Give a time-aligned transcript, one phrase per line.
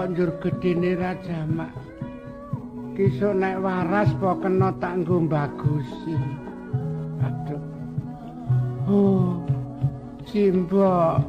[0.00, 1.76] kok njur gedene ra jamak.
[2.96, 6.16] Kisuk nek waras po kena tak nggo bagusi.
[7.20, 7.60] Aduh.
[8.88, 9.36] Oh.
[10.24, 11.20] Simbok.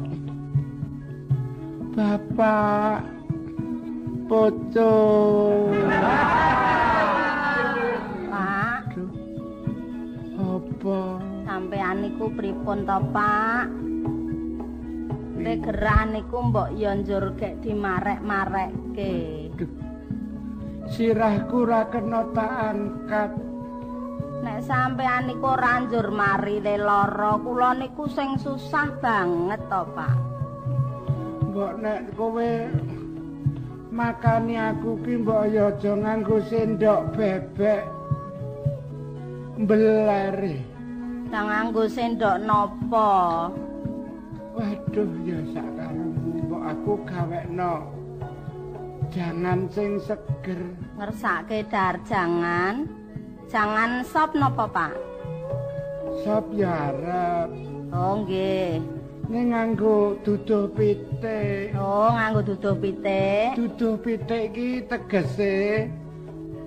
[1.92, 3.04] Bapak.
[4.32, 4.96] Poco.
[8.32, 8.88] Pak,
[10.40, 11.00] Apa?
[11.44, 13.91] sampean niku pripun to, Pak?
[15.42, 19.14] Nek gerah niku mbok ya njur gek dimarek-marekke.
[20.86, 23.32] Sirahku ra kena tak angkat.
[24.46, 30.18] Nek sampean niku ora njur mari le lara, kula niku sing susah banget to, Pak.
[31.50, 32.52] Mbok nek kowe
[33.90, 37.84] makani aku ki mbok ya aja nganggo sendok bebek.
[39.58, 40.56] Mbelere.
[41.34, 43.10] Tak nganggo sendok nopo?
[44.62, 47.74] Waduh ya sakaremu mbok aku gawekno
[49.10, 50.62] jangan sing seger.
[51.02, 52.86] Ngersake dar jangan.
[53.50, 54.94] Jangan sop nopo, Pak?
[56.24, 57.50] Sop ya arep
[57.92, 58.80] Oh, nggih.
[59.28, 61.74] ning nganggo duduh pitik.
[61.76, 63.58] Oh, nganggo duduh pitik.
[63.58, 65.90] Duduh pitik iki tegese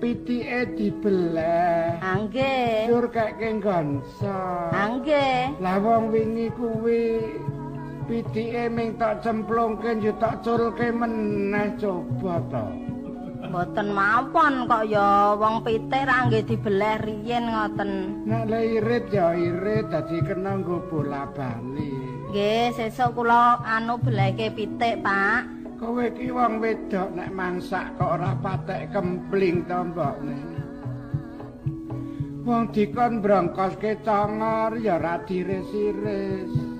[0.03, 1.95] pitike dibelah.
[2.03, 2.91] Ah, nggih.
[2.91, 4.37] Sur keke gonso.
[4.69, 5.57] Ah, nggih.
[5.63, 7.39] Lah wong wingi kuwi
[8.05, 12.65] pitike ming tak cemplungke yo tak culke meneh coba to.
[13.45, 17.91] Mboten mawon kok ya wong pitik ra nggih dibeleh riyin ngoten.
[18.25, 21.93] Nek le irit ya irit dadi kena nggo bola-bali.
[22.33, 25.45] Nggih, sesuk kula anu belehke pitik, Pak.
[25.77, 30.39] Kowe ki wong wedok nek masak kok ora patek kempling to mbokne.
[32.43, 36.74] Wong dikon brongkoske congor ya ora diris-iris.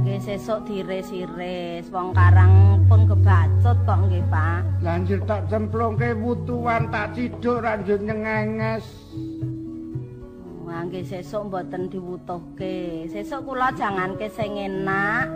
[0.00, 1.92] Nggih, sesuk diris-iris.
[1.92, 4.60] Wong karang pun kebacut kok nggih, Pak.
[4.80, 8.88] Lanjut tak cemplungke wutuan tak ciduk ranjut nyengenges.
[10.64, 13.04] Wah, nggih sesuk mboten diwutuhke.
[13.12, 15.28] Sesuk kula janganke sing enak.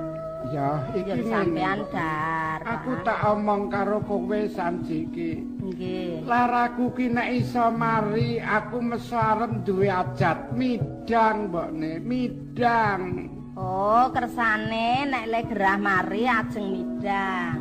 [0.48, 2.60] Ya, iki sampean dar.
[2.64, 5.44] Aku tak omong karo kowe sanjiki.
[5.60, 6.24] Nggih.
[6.24, 13.33] Laraku ki nek iso mari aku meso arep duwe ajat midang mbokne, midang.
[13.54, 17.58] Oh, kersane nek le gerah mari ajeng midang.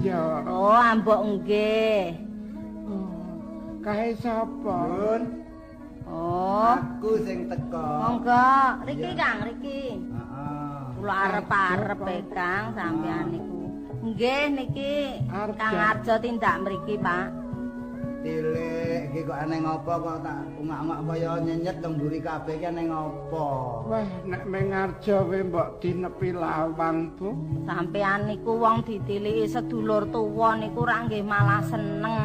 [0.00, 0.40] Iya.
[0.48, 2.16] Oh, ambok nggih.
[2.88, 4.76] Oh, Kae sapa?
[4.88, 5.22] Pun,
[6.04, 7.80] Oh, aku sing teko.
[7.80, 8.56] monggo.
[8.88, 9.20] Riki, Iya.
[9.20, 9.82] Kang, Riki.
[10.00, 10.76] Heeh.
[10.96, 13.62] Kula arep-arep e, Kang, sampean niku.
[14.04, 14.96] Nggih niki.
[15.56, 17.43] Kang Arjo tindak mriki, Pak.
[18.24, 22.88] Tilik iki kok aneh ngopo kok tak ungak-ungak kaya nyenyet teng mburi kabeh ki aneh
[22.88, 23.48] ngopo?
[23.84, 27.36] Wah, nek mengarjo we mbok dinepi lawang, Bu.
[27.68, 32.16] Sampean niku wong ditiliki sedulur tuwa niku ra nggih malah seneng.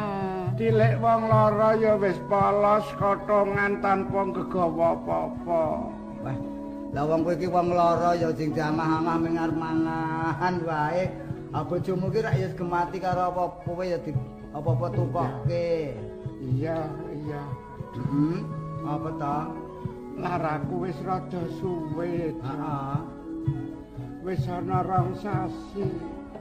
[0.56, 5.62] Dilek wong lara ya wis polos kotongan tanpa gegawa apa-apa.
[6.24, 6.36] Wah,
[6.96, 11.12] lah wong kowe iki wong lara ya sing jamah-amah mengar mangahan wae.
[11.52, 14.16] Ah bojomu ki rak ya gemati karo apa-apa kowe ya di
[14.50, 15.94] apa-apa tukokke.
[16.40, 16.78] Iya,
[17.14, 17.42] iya.
[17.94, 18.38] Heeh.
[18.82, 19.38] Apa to?
[20.20, 22.34] Laraku wis rada suwe.
[22.34, 22.98] Heeh.
[24.20, 25.84] Wis ana rong sasi.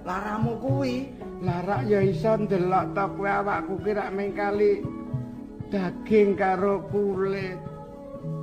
[0.03, 4.83] Laramu kuwi Larak ya iso ndelok to kowe awakku ki rak mengkali
[5.71, 7.55] daging karo kulit.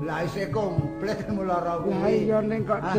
[0.00, 1.92] lah isih komplit mulara kuwi.
[1.92, 2.96] Lah iya ning kok Ah.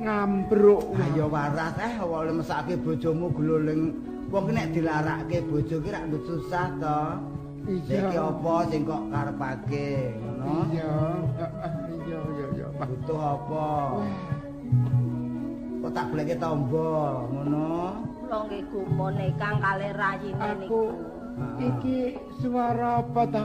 [0.00, 0.96] ngambruk.
[0.96, 3.92] Ayo waras eh awak mesake bojomu gluling.
[4.28, 7.00] Wong ki nek dilarake bojo ki rak ndut susah to.
[7.68, 8.00] Iya.
[8.08, 9.88] Iki apa sing kok karepake
[10.20, 10.52] ngono?
[10.72, 10.94] Iya,
[11.36, 11.72] heeh,
[12.08, 12.66] iya iya iya.
[12.76, 13.68] Butuh apa?
[15.80, 17.72] Kok tak goleke tombo ngono?
[18.20, 20.82] Kula nggih gumone Kang kalih rayine Aku niku.
[21.60, 21.98] iki
[22.40, 23.44] suara apa ta?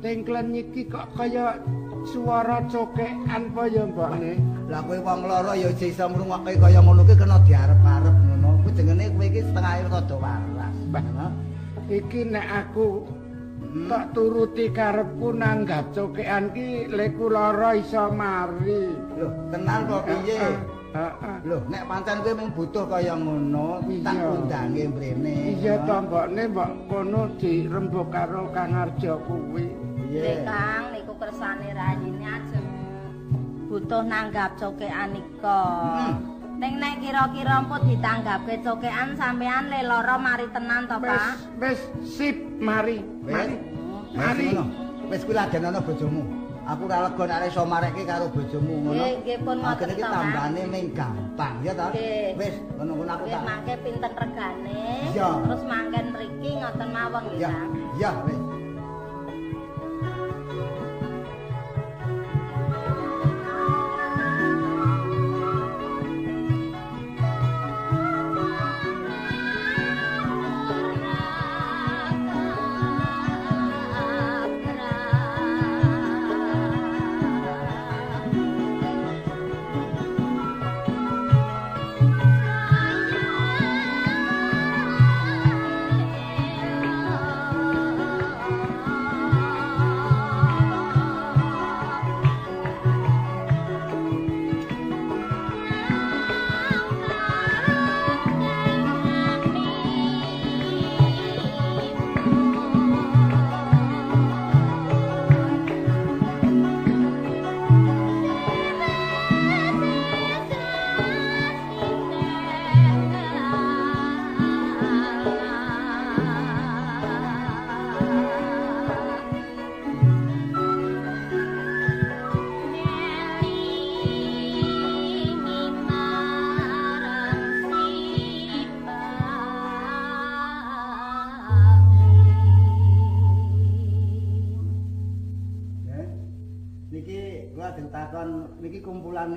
[0.00, 1.60] Tengklen iki kok kaya
[2.08, 4.40] suara cokekan apa ya mbakne?
[4.68, 8.16] Lah kowe wong lara ya iso ngrungokke kaya ngono ki kena diarep-arep
[8.74, 10.76] jengene kowe iki setengah rada waras.
[11.88, 12.88] Iki nek aku
[13.64, 13.90] Hmm.
[13.90, 18.92] tak turuti karepku nanggap cokekan ki leku lara iso mari.
[19.18, 20.38] Loh, tenan kok piye?
[20.94, 21.36] Heeh.
[21.42, 24.26] Loh, nek pancen kowe mung butuh kaya ngono, tak Iya.
[24.30, 25.34] undange mrene.
[25.58, 29.66] Iya to mbokne mbok kono dirembuk karo Kang Arjo kuwi.
[30.12, 32.66] Nggih, Kang, niku kersane rayine ajeng
[33.66, 35.62] butuh nanggap cokekan nika.
[35.98, 36.33] Hmm.
[36.64, 41.60] Ning nek kira-kira empun ditanggapke cokekan sampean le lara mari tenan to, Pak?
[41.60, 41.76] wis
[42.08, 43.04] sip mari.
[43.20, 43.60] Mari.
[44.08, 44.48] Wis Mari.
[45.12, 46.24] Wis kuwi ladenana bojomu.
[46.64, 48.96] aku ora lega nek iso marekke karo bojomu ngono.
[48.96, 50.16] Nggih, nggih pun ngoten iki to, Mas.
[50.16, 51.72] tambane ming gampang ya?
[51.76, 52.28] Nggih.
[52.40, 53.42] Wis, ngono-ngono aku tak.
[53.44, 54.84] mangke pinten regane?
[55.12, 55.28] Iya.
[55.44, 57.70] Terus mangken mriki ngoten mawon Ya, Kang.
[58.00, 58.53] ya wis.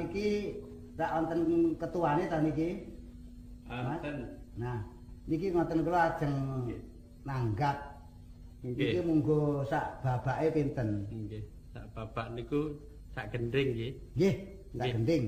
[0.07, 0.55] Niki
[0.95, 1.39] tak wonten
[1.75, 2.69] ketuane ta niki?
[3.67, 4.15] Wonten.
[4.55, 4.79] Nah,
[5.27, 6.35] niki ngoten kula ajeng
[7.27, 7.77] nanggap.
[8.63, 11.03] Niki munggo sak babake pinten?
[11.11, 11.43] Nggih.
[11.75, 12.79] Sak bapak niku
[13.11, 13.91] sak gending nggih.
[14.15, 14.91] Nggih, sak Nggih.
[14.95, 15.23] gending.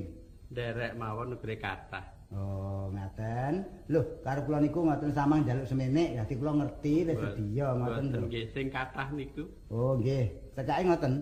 [0.49, 2.05] Derek mawon negeri kathah.
[2.29, 3.65] Oh, ngaten.
[3.89, 8.19] Lho, karo kula niku ngoten samang njaluk semenik, dadi kula ngerti wis sedia ngoten lho.
[8.25, 9.45] nggih sing kathah niku.
[9.69, 10.29] Oh, nggih.
[10.57, 11.13] Cekake ngoten.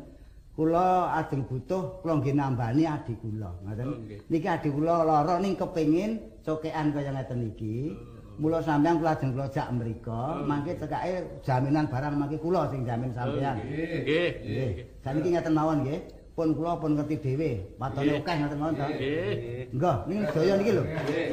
[0.58, 3.88] Kula ajeng butuh kula nggih nambani adik kula, ngoten.
[3.94, 4.20] Oh, nggih.
[4.26, 7.94] Niki adik kula lara ning kepengin cokean kaya ngeten iki.
[8.42, 13.14] Mula sampean kula ajeng kula jak mriku, mangke cekake jaminan barang mangke kula sing jamin
[13.14, 13.62] sampean.
[13.62, 14.02] Oh, Nggih.
[14.02, 14.30] Nggih.
[14.42, 14.70] Nggih.
[15.06, 16.02] Saniki ngeten mawon nggih.
[16.34, 18.22] Pun kula pun ngerti dhewe, watone Nggih.
[18.26, 18.86] akeh ngoten mawon to.
[18.90, 19.34] Nggih.
[19.78, 20.84] Enggak, ning sedaya niki lho.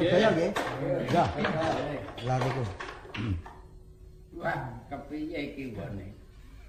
[0.05, 0.49] Sedaya nggih.
[1.09, 1.27] Enggak.
[2.29, 2.63] Lah niku.
[4.37, 4.57] Wah,
[4.93, 6.13] kepiye iki wone?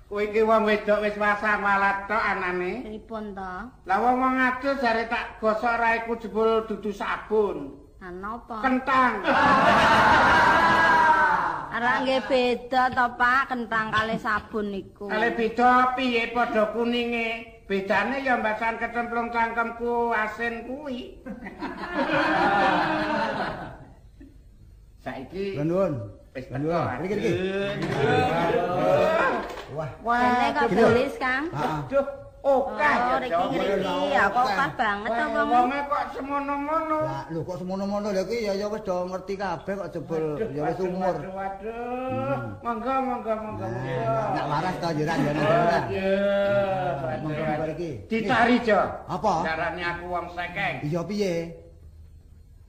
[0.07, 2.87] Kowe iki wong wedok wis wasang walat tok anane.
[2.87, 3.55] Pripun to?
[3.91, 7.75] Lah wong wong adus jare tak gosok raiku jebul dudu sabun.
[7.99, 8.63] Lah napa?
[8.63, 9.27] Kentang.
[11.77, 15.11] Arek nggih beda to, Pak, kentang kali sabun niku.
[15.11, 17.59] Kale beda piye padha kuninge?
[17.67, 21.19] Bedane ya mbasan kecemplung cangkemku asin kuwi.
[25.03, 25.99] Saiki Nuwun.
[26.31, 26.79] wis Nuwun.
[26.79, 26.95] teko.
[27.03, 27.35] Niki niki.
[29.75, 29.91] Wah.
[29.99, 31.45] Kene kok tulis, Kang?
[31.51, 31.79] Heeh.
[31.83, 32.07] Aduh,
[32.47, 35.49] oke Oh, riki ngriki ya kok pas banget to wong.
[35.51, 36.99] Wonge kok semono-mono.
[37.03, 40.63] Lah lho kok semono-mono lho iki ya ya wis do ngerti kabeh kok jebul ya
[40.71, 41.15] wis umur.
[41.19, 42.39] Waduh, waduh.
[42.63, 45.81] Monggo, monggo, monggo, Nak waras to ya nak ora.
[45.91, 46.11] Iya,
[47.27, 47.91] Monggo monggo iki.
[48.07, 48.79] Ditari, Jo.
[49.11, 49.35] Apa?
[49.43, 50.75] Carane aku wong sekeng.
[50.87, 51.35] Iya piye?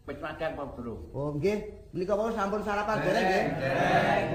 [0.10, 0.96] Wis madang apa, Bro?
[1.14, 3.46] Oh nggih, menika wau sampun sarapan bareng nggih.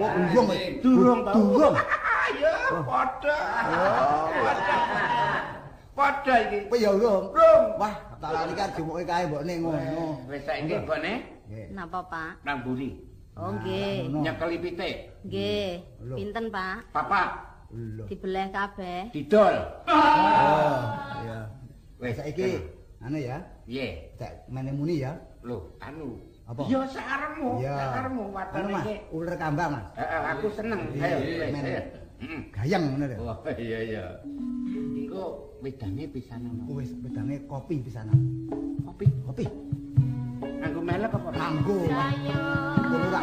[0.00, 0.48] Wah, durung.
[0.82, 1.34] Durung tau.
[1.36, 1.74] Durung.
[2.22, 2.54] Ayo,
[2.86, 3.38] padha.
[4.32, 4.78] Padha.
[5.92, 6.58] Padha iki.
[6.70, 7.24] Apa ya urung?
[7.34, 7.64] Durung.
[7.76, 10.06] Wah, tak lali kan jumuke kae mbokne ngono.
[10.30, 10.74] Wis saiki
[11.52, 11.68] Nggih.
[11.76, 12.40] Napa, Pak?
[12.48, 12.96] nang buri.
[13.36, 14.08] Oh, nggih.
[14.08, 14.96] Nyekeli pitik.
[15.28, 15.84] Nggih.
[16.00, 16.14] Lho.
[16.16, 16.88] Pinten, Pak?
[16.96, 17.28] Papat.
[17.72, 18.08] Lho.
[18.08, 19.12] Dibeleh kabeh.
[19.12, 19.56] Didol.
[19.84, 20.80] Oh,
[21.24, 21.38] iya.
[22.00, 22.56] Wis Saiki
[23.02, 24.14] anu ya, Piye?
[24.16, 25.12] cek mene muni ya.
[25.44, 26.16] Lho, anu.
[26.52, 26.68] Apa?
[26.68, 28.94] Ya sakaremu Anu watane iki.
[29.08, 29.84] uler kambang Mas.
[29.96, 30.80] Heeh, aku seneng.
[31.00, 31.16] Ayo,
[31.48, 31.64] men.
[32.52, 33.16] Gayeng ngono lho.
[33.24, 34.04] Oh, iya iya.
[34.68, 36.68] Engko wedane pisanan.
[36.68, 38.20] Wis wedange kopi pisanan.
[38.84, 39.08] Kopi.
[39.24, 39.44] Kopi.
[40.44, 41.28] Nganggo melek apa?
[41.32, 41.78] Kanggo.
[42.84, 43.22] Kulo tak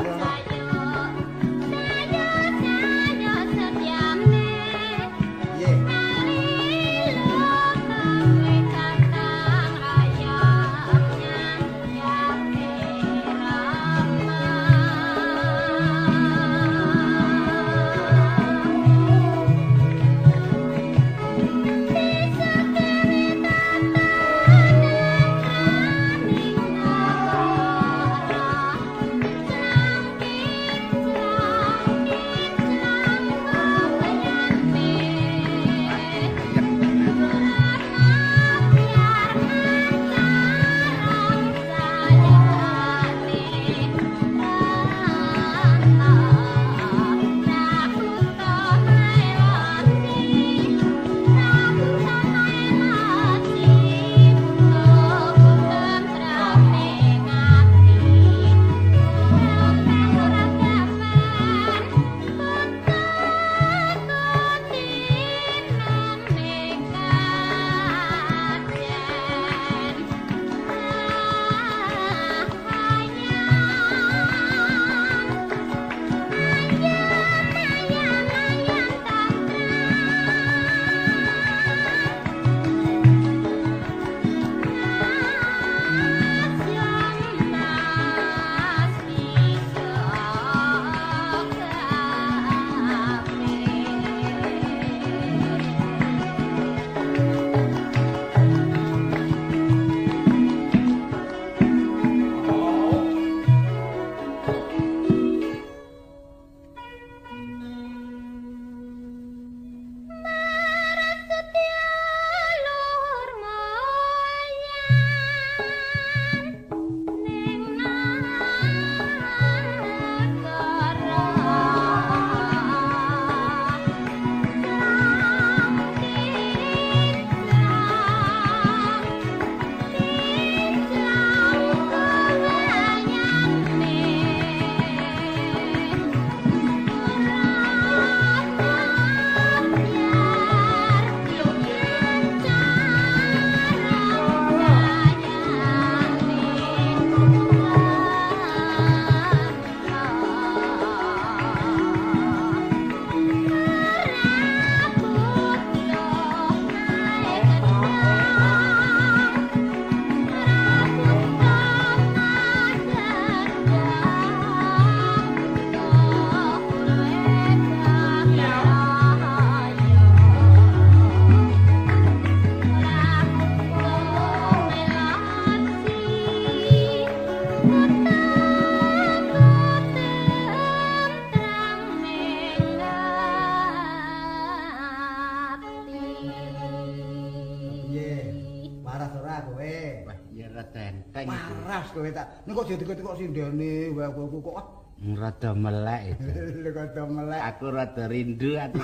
[192.69, 194.67] kok jadi kok sindene wae aku kok ah.
[194.99, 196.27] Rada melek itu.
[196.75, 197.39] Kok melek.
[197.55, 198.83] Aku rada rindu ati.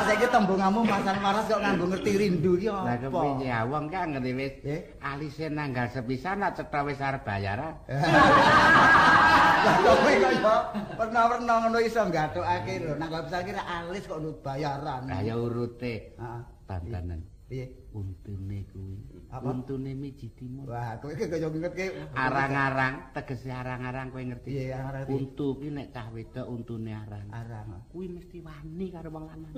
[0.00, 3.08] Saiki tembunganmu masan waras kok nganggo ngerti rindu ki Lah apa?
[3.08, 4.80] kepiye ya wong kan ngerti wis Eh?
[5.00, 7.74] alise nanggal sepisan nak cetha wis arep bayaran.
[9.64, 10.56] Lah kowe kok ya
[11.00, 12.92] pernah-pernah ngono iso gathokake lho.
[13.00, 15.08] Nang kok saiki alis kok nut bayaran.
[15.08, 16.40] Lah ya urute Heeh.
[16.68, 17.24] tantanan.
[17.48, 17.66] Piye?
[17.90, 19.09] Untune kuwi.
[19.30, 20.66] Untune miji timun.
[20.66, 21.94] Wah, kowe kaya ngerti.
[22.18, 24.74] Arang-arang tegese arang-arang kowe ngerti.
[24.74, 25.14] Arang-arang piye?
[25.14, 27.30] Untu ki nek cah wedok untune arang.
[27.30, 27.86] Arang.
[27.94, 29.52] Kuwi mesti wani karo wong lanang.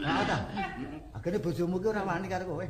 [0.00, 0.38] Nah, ta.
[1.12, 2.66] Akhire bojomu ki ora wani karo kowe.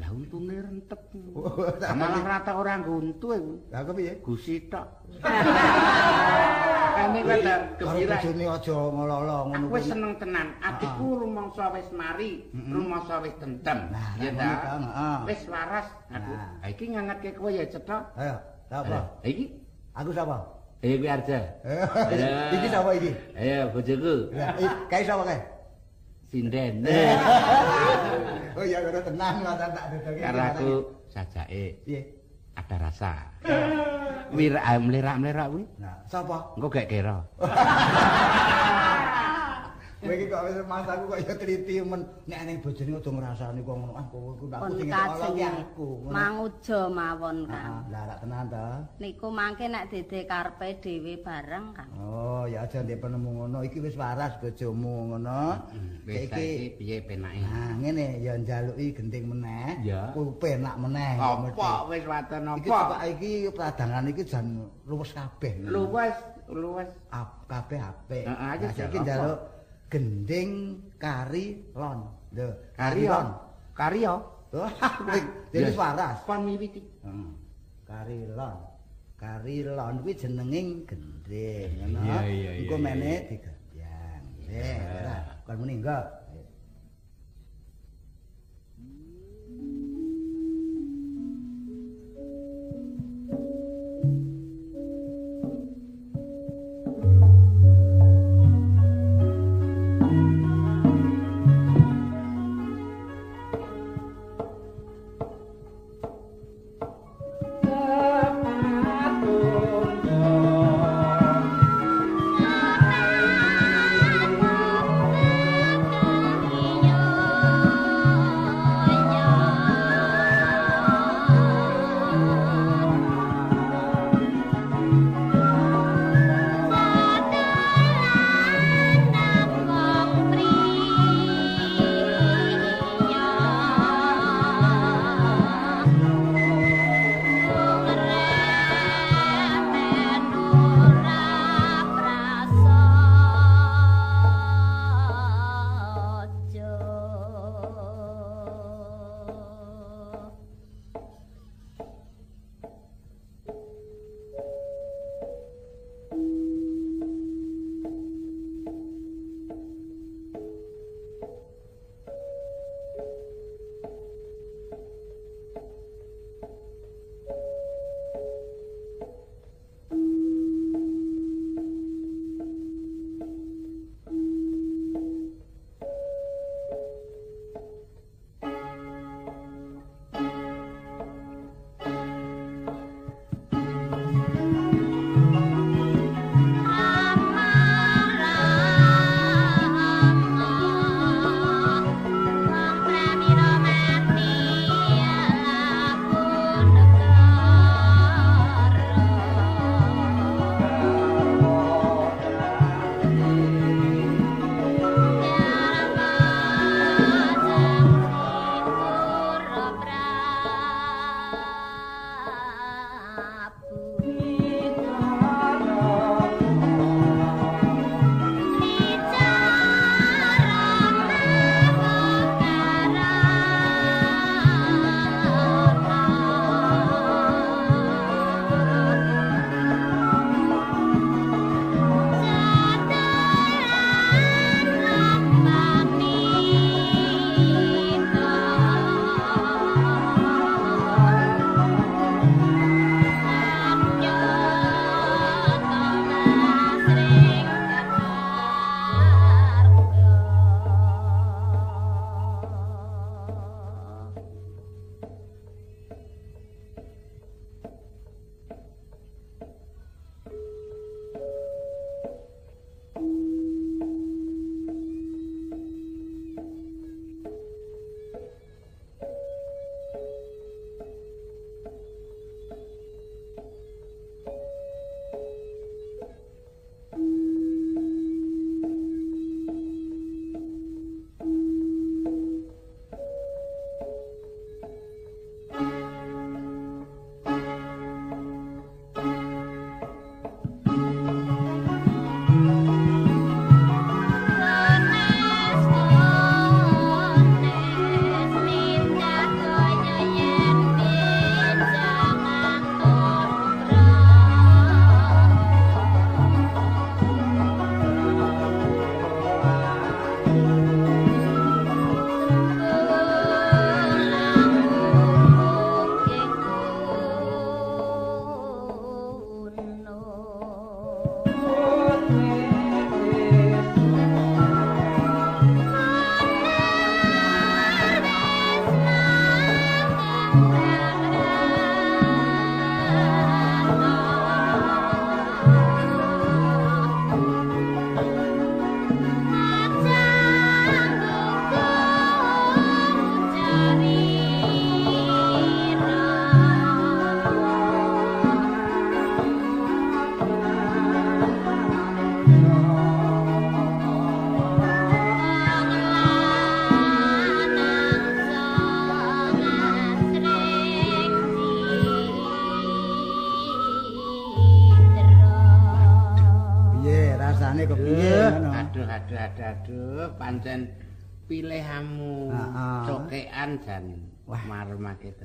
[0.00, 1.00] Lah untune rentep.
[1.82, 3.52] Tak Malah rata ora ngguntu iku.
[3.68, 4.12] Lah kok piye?
[4.24, 4.86] Gusi tok.
[7.00, 8.16] Kene kowe tak Karo gembira.
[8.20, 10.48] bojone aja ngololo ngono wis seneng tenan.
[10.60, 11.18] Adikku Ah.
[11.20, 13.78] rumangsa wis mari, rumangsa wis tentem.
[13.88, 14.50] Nah, Ya ta?
[14.76, 15.16] heeh.
[15.24, 16.32] Wis waras aku.
[16.32, 16.60] Nah.
[16.60, 17.98] Ha iki ngangetke kowe ya cetha.
[18.16, 18.36] Ayo,
[18.68, 18.98] sapa?
[19.24, 19.44] Iki
[19.96, 20.36] Aku sapa?
[20.80, 21.40] eh kuwi Arja.
[21.60, 21.84] Ya.
[22.56, 23.10] Iki sapa iki?
[23.36, 24.14] Ayo bojoku.
[24.88, 25.40] Kae sapa kae?
[26.30, 26.86] Sinden.
[28.58, 30.20] Oh iya, karo tenang lah tak dedoke.
[30.20, 30.70] Karo aku
[31.06, 32.02] sajake Piye?
[32.58, 33.30] ada rasa.
[34.36, 35.64] Wira mlerak-mlerak kuwi.
[35.78, 36.58] Nah, sapa?
[36.58, 37.24] Engko gak kira.
[40.00, 43.60] Kowe iki kok wis mas aku kok ya triti men nek ning bojone aja ngrasani
[43.60, 43.92] kok ngono.
[43.92, 44.88] Ah, kowe ku aku sing
[45.44, 45.88] aku.
[46.08, 47.72] manguja mawon Ah, kan.
[47.92, 48.66] Lah rak tenan ta.
[48.96, 51.88] Niku mangke nek dede karepe dhewe bareng kan.
[52.00, 53.60] Oh, ya aja ndek penemu ngono.
[53.60, 55.68] Iki wis waras bojomu ngono.
[56.08, 57.44] Wis saiki piye penake?
[57.44, 59.84] Nah, ngene ya njaluki genting meneh.
[59.84, 60.16] Ya.
[60.16, 61.20] Kuwi penak meneh.
[61.20, 62.96] Apa wis waten Iki apa?
[62.96, 65.60] Pak iki pradangan iki jan luwes kabeh.
[65.68, 66.16] Luwes,
[66.48, 66.88] luwes.
[67.44, 68.24] Kabeh apik.
[68.24, 69.59] Heeh, jaluk njaluk
[69.90, 72.06] gending kari lon.
[72.30, 72.48] Lho,
[72.78, 73.26] Kari lon.
[73.74, 74.16] Kari yo.
[75.50, 76.22] Dene waras.
[76.24, 76.80] Kon miwiti.
[77.02, 77.30] Heeh.
[77.82, 78.56] Kari lon.
[79.18, 81.98] Kari lon kuwi jenenging gending, ngono.
[82.00, 83.20] Engko iya, iya.
[83.28, 84.24] digerbyang.
[84.38, 85.16] Nggih, ora.
[85.44, 85.98] Kon muni engko.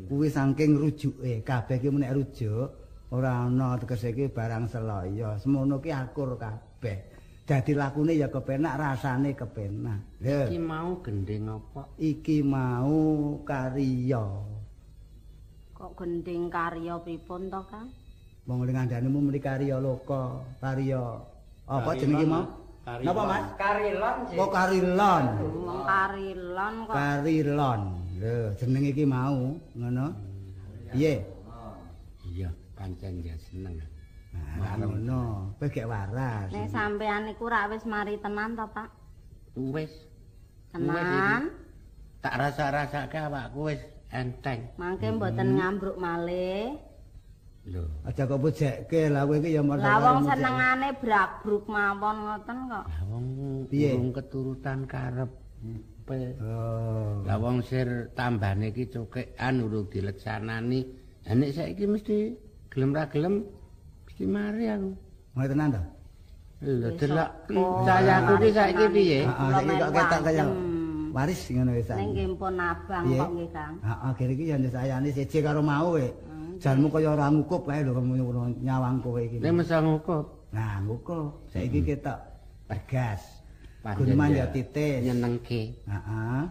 [0.07, 2.67] Kuwi saking rujuke, kabeh ki menek rujuk
[3.11, 5.35] ora ana tegese ki barang seloyo.
[5.35, 7.13] Semono ki akur kabeh.
[7.45, 10.17] Dadi lakune ya kepenak, rasane kepenak.
[10.17, 11.85] Lho, Iki mau gendeng apa?
[12.01, 14.25] iki mau karya.
[15.77, 17.93] Kok gending karya pripun to, Kang?
[18.49, 21.21] Wong ngandhanemu muni karya loka, karya
[21.69, 22.65] apa jenenge mau?
[22.85, 23.05] Karilon.
[23.09, 23.45] Napa Mas?
[23.57, 25.25] Karilon Oh karilon.
[25.89, 26.93] Karilon kok.
[26.93, 27.81] Karilon.
[28.15, 30.07] Lho, jenenge iki mau, ngono.
[30.95, 31.19] Piye?
[32.31, 33.75] Iya, pancen ya seneng.
[34.31, 35.51] Nah, ngono.
[35.59, 36.47] Kowe gek waras.
[36.51, 38.87] Nek sampean iku rak wis mari tenan to, Pak?
[39.55, 39.91] Wis
[40.71, 41.51] Tenan.
[42.19, 43.79] tak rasa-rasake awakku wis
[44.11, 44.71] enteng.
[44.79, 46.75] Mangke mboten ngambruk malih.
[47.65, 52.83] Lho, Aja kok bojekke lah kowe iki ya Lah wong senengane brabruk mawon ngoten kok.
[52.85, 53.25] lah wong
[53.67, 53.91] Piye?
[53.97, 55.31] urung keturutan karep.
[56.05, 57.25] Oh.
[57.25, 60.85] Lah wong sir tambane iki cokekan urung dileksanani.
[61.25, 62.29] Lah nek saiki mesti
[62.69, 63.41] gelem ra gelem
[64.05, 64.93] mesti mari aku.
[65.33, 65.81] Mau tenan to?
[66.61, 67.61] Lho delok apa?
[67.89, 69.19] cayaku ki saiki piye?
[69.25, 70.49] Heeh, Kula saiki kok ketok kaya adem.
[71.15, 71.89] waris ngono wis.
[71.89, 73.73] Ning nggih pun abang kok nggih, Kang.
[73.81, 76.07] Heeh, kene iki ya sayane siji karo mau we.
[76.61, 78.13] Janmu kaya ora ngukup kae lho kamu
[78.61, 79.41] nyawang kowe iki.
[79.41, 80.53] Nek mesa ngukup.
[80.53, 81.49] Nah, ngukup.
[81.49, 82.19] Saiki ketok
[82.69, 83.34] bergas.
[83.85, 85.05] Panjen Gunman ya titis.
[85.05, 85.77] Nyenengke.
[85.85, 86.41] Heeh.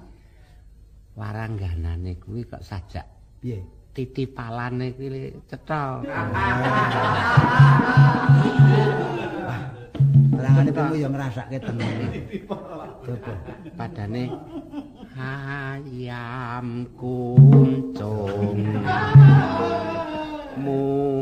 [1.19, 3.07] Warangganane kuwi kok sajak
[3.43, 3.59] Piye?
[3.95, 5.99] titipalane kuwi cetha.
[10.35, 11.95] Terangane kamu ya ngrasake tenan.
[13.03, 13.35] Coba.
[13.79, 14.31] Padane
[15.19, 18.59] ayam kuncung
[20.59, 21.14] munggeng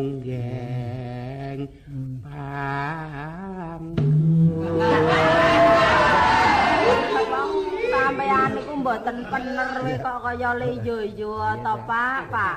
[8.93, 11.33] mboten pener we kok kaya leyo-yo
[11.65, 12.57] to, Pak, Pak.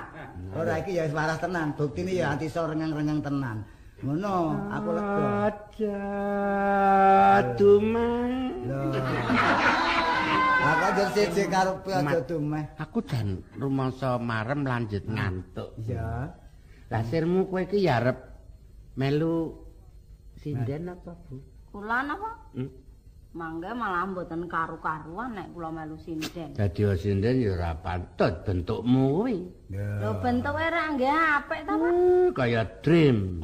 [0.51, 1.71] Ora iki ya wis waras tenan.
[1.79, 3.63] Buktine ya anti so rengeng-rengeng tenan.
[4.03, 5.47] Ngono, aku lega.
[7.39, 7.79] Aduh.
[10.65, 12.65] Aku aja siji karepe aja dumeh.
[12.83, 15.71] Aku jan rumangsa marem lanjut ngantuk.
[15.87, 16.35] Iya.
[16.91, 18.19] Lah sirmu kowe iki ya arep
[18.99, 19.55] melu
[20.43, 21.39] sinden apa, Bu?
[21.71, 22.31] Kula napa?
[22.55, 22.71] Hmm?
[23.35, 26.55] Mangke malah mboten karu-karuan nek kula melu sinden.
[26.55, 29.43] Dadi sinden ya ora pantut bentukmu kuwi.
[29.75, 31.91] Lho bentuke ra nggih apik to, Pak?
[31.91, 33.43] Uh, kaya dream.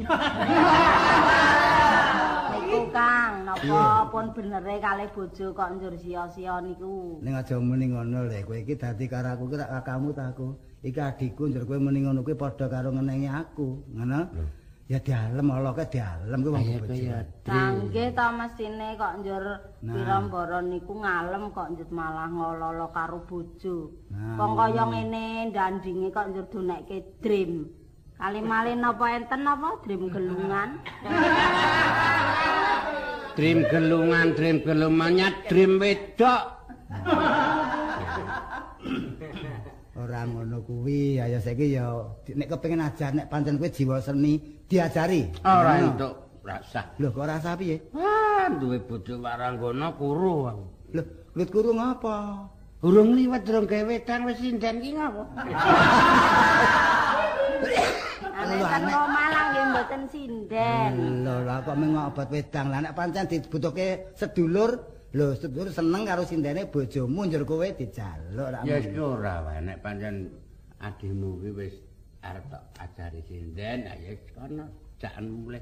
[2.55, 7.19] Niku Kang, napa pun benere kalih bojo kok njur sia-sia niku.
[7.19, 10.55] Ning aja muni ngono lho, kowe iki dadi karo aku ki rak kakakmu ta aku.
[10.87, 14.19] Iki adikku njur kowe muni ngono kuwi padha karo ngenengi aku, ngono?
[14.89, 16.91] Ya dialem oloke dialem kuwi wong Kaya bojo.
[16.91, 17.17] kaya
[17.47, 19.43] Kangge to mesine kok njur
[19.81, 19.93] Nah.
[19.95, 23.75] pirambara niku ngalem kok njur malah ngololo karo bojo.
[24.11, 27.71] Nah, Wong kaya ngene ndandinge kok njur donekke dream.
[28.19, 30.69] Kali malih napa enten napa dream gelungan?
[33.39, 36.43] dream gelungan, dream gelumanya, dream wedok.
[39.91, 41.93] Ora ngono kuwi, ayo saiki ya
[42.33, 44.39] nek kepengin ajar nek pancen kowe jiwa seni
[44.71, 45.27] diajari.
[45.43, 46.87] Ora entuk rasa.
[46.95, 47.83] Lho kok rasa piye?
[47.91, 50.65] Wah, duwe bojo waranggana kuru aku.
[50.95, 51.03] Lho,
[51.35, 52.47] lut kuru ngapa?
[52.81, 55.21] Urung liwat durung gawe wedan wis sinden ki ngopo?
[58.41, 60.91] Ane ten Malang nggih mboten sinden.
[61.21, 62.73] Lho, lah kok mung obat wedang.
[62.73, 64.81] Lah nek pancen dibutuhke sedulur,
[65.13, 68.65] lho sedulur seneng karo sindene bojomu njur kowe dijaluk ra.
[68.65, 70.33] Ya ora wae nek pancen
[70.81, 71.75] adikmu kuwi wis
[72.21, 74.65] arep tak ajari sinden, wis kono
[75.01, 75.61] jakan mulih.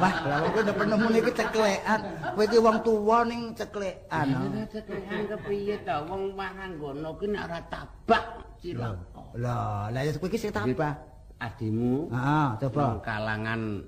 [0.00, 2.00] Wah, lah kowe udah penemu niku ceklekan.
[2.32, 4.26] Kowe iki wong tuwa ning ceklekan.
[4.72, 8.24] Ceklekan kepiye ta wong waranggana ki nek ora tabak
[8.64, 9.22] cilaka.
[9.36, 10.96] Lah, lah ya kowe iki sing tabah.
[11.42, 13.02] Adimu Heeh, coba.
[13.02, 13.82] kalangan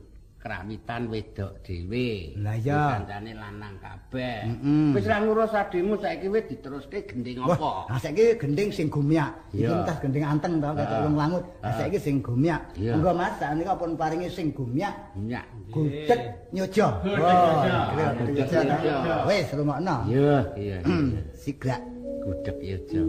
[0.44, 2.37] kerawitan wedok dhewe.
[2.37, 3.00] Lah iya.
[3.00, 4.44] Kancane lanang kabeh.
[4.92, 7.72] Wis ra ngurus adimu saiki wis diteruske gending Wah, apa?
[7.88, 9.33] nah saiki gending sing gumyak.
[9.57, 11.00] Iki entas gending anteng to, kaya Ah.
[11.09, 11.44] wong langut.
[11.64, 11.72] Ah.
[11.80, 12.61] saiki sing gumyak.
[12.76, 14.92] Monggo Mas, sakniki pun paringi sing gumyak.
[15.16, 15.48] Minyak.
[15.72, 16.20] Gudeg
[16.52, 16.87] nyojo.
[17.09, 17.61] Oh,
[18.20, 19.14] gudeg nyojo.
[19.24, 19.96] Wis rumokno.
[20.12, 20.76] Iya, iya.
[21.40, 21.80] Sigrak.
[22.20, 23.00] Gudeg yojo.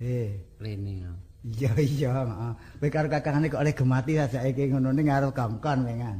[0.00, 0.92] Eh, rene.
[1.04, 1.12] ya.
[1.44, 2.52] iya iya, heeh.
[2.80, 6.18] Kowe karo kakangane kok oleh gemati saiki ngono ning karo kamkon wengan.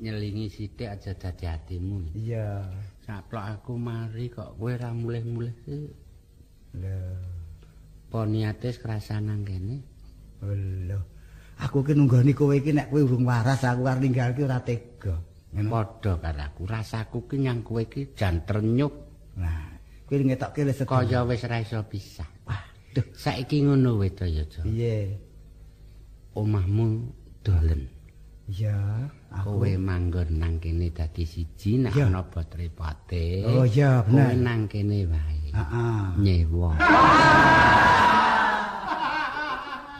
[0.00, 2.16] Nyelingi sithik aja dadi atimu.
[2.16, 2.66] Iya.
[3.04, 5.54] Saplok aku mari kok kowe ra mulih-mulih.
[6.78, 6.98] Lho.
[8.10, 9.76] Apa niate kerasa nang kene?
[10.42, 11.00] Lho.
[11.60, 15.14] Aku ki nunggoni kowe iki nek kowe urung waras aku arep ninggal ki ora tega.
[15.50, 19.69] Padha karo aku, rasaku ki nyang kowe ki jan trenyuh Nah,
[20.10, 20.90] kowe ngetokke sedaya.
[20.90, 22.26] kaya wis ra iso pisah.
[22.42, 24.42] Waduh, Saiki ngono Wedaya.
[24.66, 25.14] piye?
[26.34, 27.06] Omahmu
[27.46, 27.86] dolen.
[28.50, 33.46] Iya, aku Kowe manggon nang kene dadi siji nek ana bot repote.
[33.46, 34.34] Oh iya, Kowe bener.
[34.34, 35.54] nang kene wae.
[35.54, 36.02] Heeh.
[36.18, 36.74] Nyewa.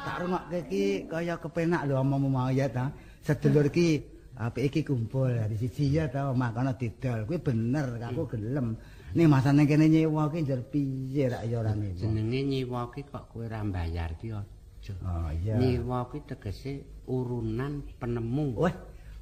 [0.01, 2.89] Tak rungokke iki kaya kepenak lho omongmu mau ya ta.
[3.23, 4.01] Sedulur iki
[4.35, 7.29] apik iki kumpul dari siji ya ta omah kono didol.
[7.29, 8.75] Kuwi bener aku gelem.
[9.11, 11.99] Ning masane kene nyewa ki njer piye rak ya ora nyewa.
[11.99, 14.95] Jenenge nyewa ki kok kowe ra mbayar ki aja.
[15.03, 15.59] Oh iya.
[15.59, 16.73] Nyewa ki tegese
[17.11, 18.55] urunan penemu.
[18.55, 18.75] Weh,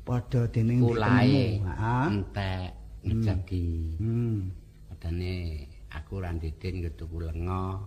[0.04, 1.64] padha dening Kulae.
[1.64, 2.06] Heeh.
[2.12, 2.70] Entek
[3.00, 3.66] ngejagi.
[3.96, 4.52] Hmm.
[4.92, 5.32] Padane
[5.96, 7.80] aku ra nditen tuku lenga,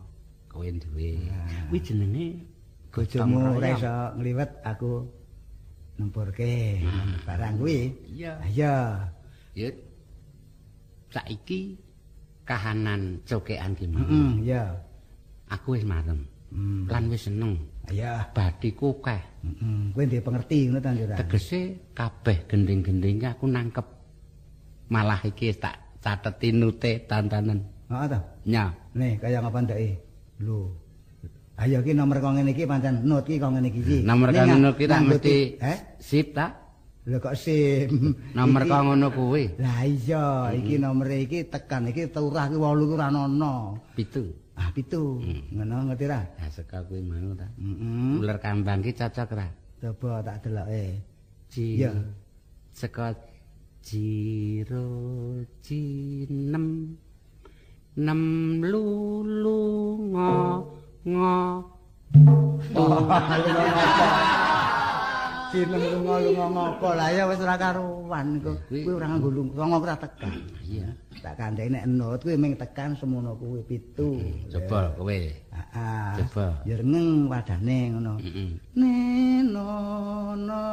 [0.49, 1.11] kowe duwe.
[1.69, 2.27] Kuwi jenenge
[2.91, 5.05] Bojomu ora iso ngliwet aku
[6.01, 6.81] nempurke
[7.23, 7.93] barang kuwi.
[8.09, 8.41] Iya.
[8.41, 8.75] Ah, Iya.
[9.55, 9.75] Yut.
[11.11, 11.75] Saiki
[12.43, 14.01] kahanan cokean ki mau.
[14.01, 14.63] Heeh, iya.
[15.47, 16.25] Aku wis marem.
[16.51, 16.87] Hmm.
[16.87, 17.55] Lan wis seneng.
[17.87, 18.27] Iya.
[18.31, 19.21] Badiku keh.
[19.43, 20.91] Heeh, kowe ndek pengerti ngono ta?
[21.17, 21.59] Tegese
[21.91, 23.87] kabeh gending-gending aku nangkep.
[24.91, 27.63] Malah iki tak cateti nute tantanen.
[27.87, 28.19] Heeh ta.
[28.47, 28.65] Nya.
[28.91, 29.89] Nih, kaya ngapa ndeke?
[30.43, 30.75] Lho.
[31.61, 33.79] Ayo ki nomor kok ngene iki pancen not ki kok ngene iki.
[33.79, 33.97] iki.
[34.01, 35.77] Nomor Ning kang ngang- ngono ki tak nganggo mesti ti- Eh?
[36.01, 36.51] sip tak?
[37.01, 38.13] Lho kok sim.
[38.37, 39.57] Nomor kang ngono kuwi.
[39.57, 43.73] Lah iya, iki nomere iki tekan iki turah ki 8 ki ora ono.
[43.97, 44.29] Pitu.
[44.53, 45.17] Ah, pitu.
[45.49, 46.21] Ngono ngerti ra?
[46.21, 47.49] Nah, saka kuwi mau ta.
[47.57, 48.21] Heeh.
[48.21, 49.49] Ular kambang ki cocok ra?
[49.81, 51.01] Coba tak deloke.
[51.49, 51.81] Ji.
[51.81, 51.89] Iya.
[52.69, 53.17] Saka
[53.81, 56.93] jiro cinem
[57.97, 58.21] nem
[58.61, 59.57] lulu
[60.13, 60.29] ngo
[61.09, 61.33] ngo
[65.51, 68.55] Sineng lunga-lunga ngopo lah ya wis ora karuan iku.
[68.71, 70.31] Kuwi ora nganggo lunga, ora tekan.
[70.63, 70.87] iya
[71.19, 74.15] Tak kandhani nek enut kuwi ming tekan semono kuwi pitu.
[74.47, 76.07] coba kowe Heeh.
[76.23, 76.63] Coba.
[76.63, 78.13] Ya rengeng wadane ngono.
[78.79, 79.71] Neno
[80.39, 80.63] no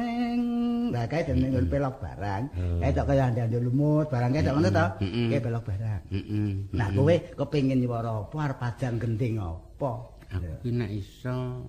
[0.00, 0.40] ning.
[0.88, 2.42] Lah kae jeneng nggon pelok barang.
[2.80, 4.86] Kae tok kaya ndandel lumut barang kae tok ngono to.
[5.04, 6.02] Kae pelok barang.
[6.08, 10.16] heeh Nah kowe kepengin nyuwara apa arep pajang gending apa?
[10.30, 11.66] aku ki nek iso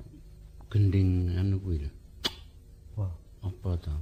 [0.72, 1.92] gending anu kuwi lho
[3.44, 3.94] apa to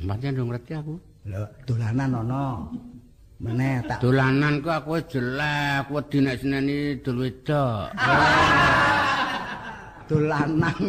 [0.00, 0.96] Pancen ndung ngerti aku
[1.28, 2.64] lho dolanan ana.
[3.40, 7.92] Meneh tak dolanan ku aku jelek wedi nek seneni dul wedok
[10.08, 10.80] dolanan.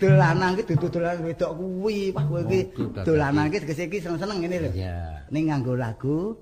[0.00, 1.98] Dolanan ki dudu dolanan wedok kuwi.
[2.16, 2.60] Wah kowe iki
[3.04, 4.70] dolanan ki tegese iki seneng-seneng ngene lho.
[4.72, 4.96] ya
[5.28, 6.32] Ning nganggo lagu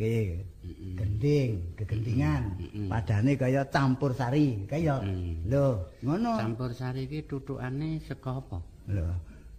[0.00, 0.53] nggih.
[0.94, 2.56] Gending, gegendingan.
[2.88, 5.44] Padane kaya campur sari, kaya Mm.
[5.50, 6.40] lho, ngono.
[6.40, 9.04] campur sari ki tutukane saka apa Lho.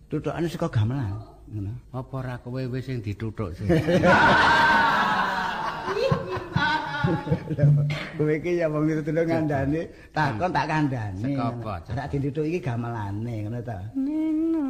[0.09, 1.13] Tutukane saka gamelan,
[1.51, 1.73] ngono.
[1.93, 3.69] apa ora kowe wis sing ditutuk sih
[8.17, 11.21] Kowe iki ya wong itu ngandani, takon tak kandhani.
[11.37, 11.73] Saka apa?
[11.93, 13.77] Ora ditutuk iki gamelane, ngono ta.
[13.93, 14.65] Neno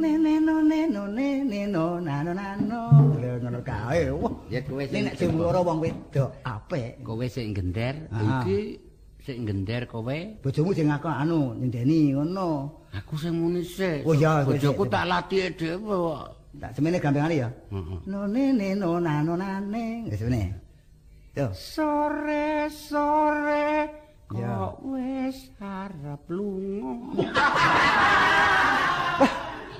[0.00, 2.82] neno neno nano nano.
[3.20, 4.08] Lho ngono kae.
[4.50, 4.58] Wah.
[4.58, 6.98] ya kowe sing nek jemur wong wedok apik.
[7.06, 8.82] kowe sing gender iki
[9.22, 12.50] sing gender kowe Bojomu sing ngakon anu nyendeni ngono.
[12.90, 17.48] aku sing muni sik Oh, kowe bojoku tak latih dhewe kok Tak semene gampangane ya.
[17.70, 20.10] heeh No nene no nano nane.
[20.10, 20.50] Wis semene.
[21.38, 21.46] Yo.
[21.54, 23.86] sore sore
[24.34, 24.50] Ya.
[24.66, 27.22] kok wis arep lunga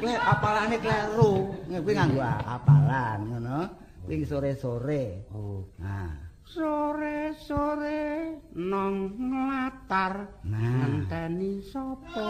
[0.01, 1.33] Kowe apalane kleru.
[1.67, 3.59] Kuwi nganggo apalan ngono.
[4.11, 5.31] Kuwi sore-sore.
[5.31, 6.11] oh Nah.
[6.43, 9.15] sore sore nang
[9.47, 10.83] latar Nah.
[10.83, 12.27] ngenteni sapa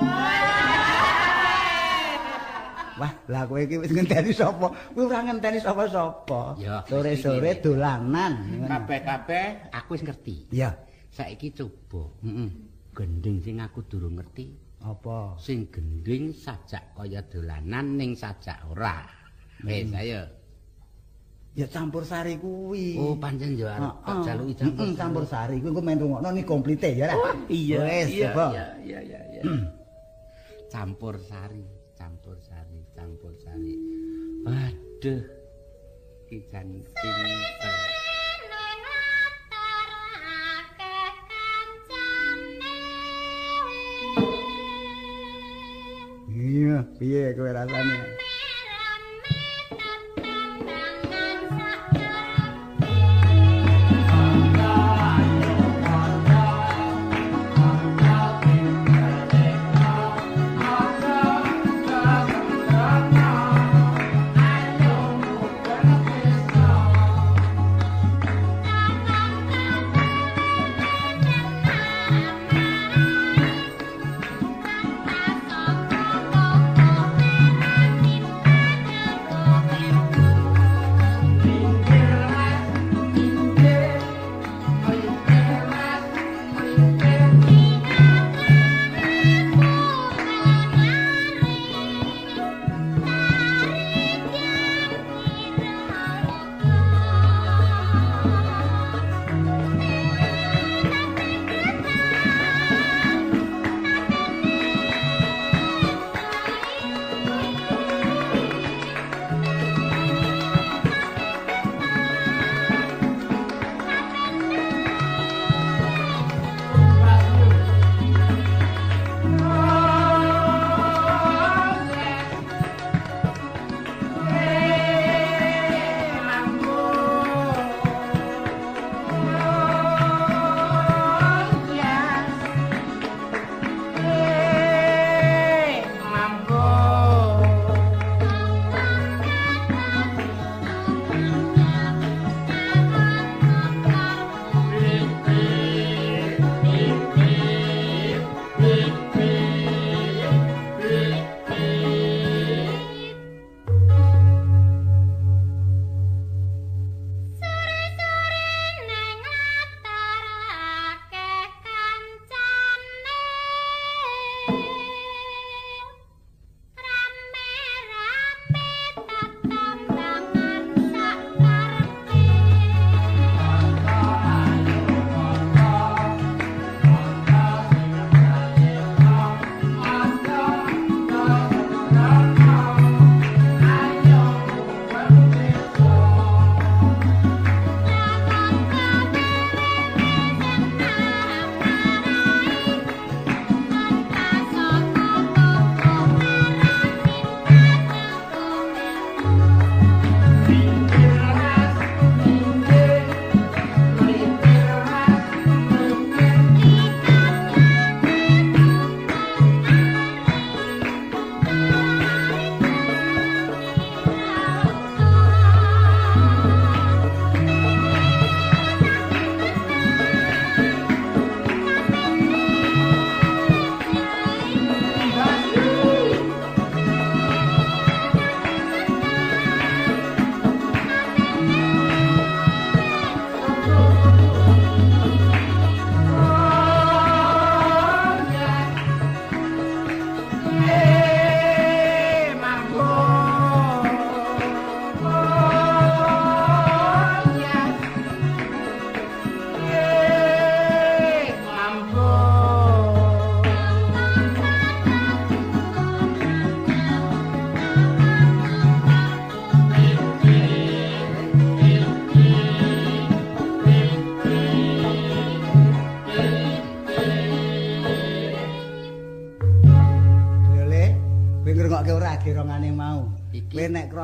[3.00, 4.68] Wah, lah kowe iki wis ngenteni sapa?
[4.92, 6.60] Kowe ora ngenteni sapa-sapa.
[6.84, 8.60] Sore-sore dolanan.
[8.68, 10.76] kabeh-kabeh aku wis ngerti Ya,
[11.08, 12.52] saiki coba heeh.
[12.92, 14.52] gending sing aku durung ngerti
[14.84, 15.32] Apa?
[15.40, 19.00] sing gending sajak kaya dolanan ning sajak ora
[19.64, 20.28] wis ayo
[21.50, 22.94] Ya campur sari kuwi.
[22.94, 24.86] Oh, pancen yo arep tak jaluki campur.
[24.86, 27.14] Heeh, campur sari kuwi engko main mentungono ni komplite ya ra.
[27.50, 28.30] Iya, iya,
[28.86, 29.42] iya, iya, iya.
[30.70, 31.66] Campur sari,
[31.98, 33.74] campur sari, campur sari.
[34.46, 35.22] Waduh.
[36.30, 36.70] Ki jan
[46.30, 48.29] Iya, piye kowe rasane?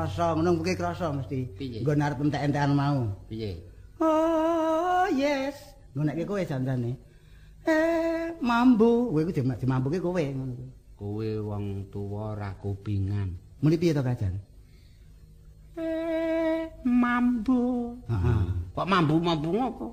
[0.06, 1.50] Krasa ngono kuwi krasa mesti.
[1.82, 3.10] Nggo arep entek-entekan mau.
[3.26, 3.58] Piye?
[3.98, 5.58] Oh, yes.
[5.98, 6.94] Ngonekke kowe janjane.
[7.66, 9.10] Eh, mambu.
[9.10, 10.70] Kowe iku dimambuke kowe ngono kuwi.
[10.94, 13.34] Kowe wong tuwa ora kupingan.
[13.58, 14.38] Muni piye to kajan?
[15.74, 17.98] Eh, mambu.
[18.06, 18.42] Heeh.
[18.78, 19.86] Kok mambu-mambu ngopo?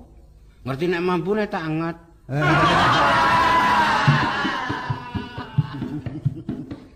[0.62, 1.96] Ngerti nek mambu nek tak anget.